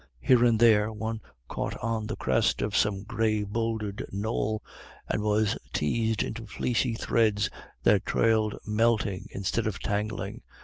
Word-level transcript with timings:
Here 0.19 0.43
and 0.43 0.59
there 0.59 0.91
one 0.91 1.21
caught 1.47 1.77
on 1.77 2.07
the 2.07 2.15
crest 2.15 2.63
of 2.63 2.75
some 2.75 3.03
gray 3.03 3.43
bowldered 3.43 4.03
knoll, 4.11 4.63
and 5.07 5.21
was 5.21 5.59
teazed 5.73 6.23
into 6.23 6.47
fleecy 6.47 6.95
threads 6.95 7.51
that 7.83 8.03
trailed 8.07 8.55
melting 8.65 9.27
instead 9.29 9.67
of 9.67 9.77
tangling. 9.79 10.41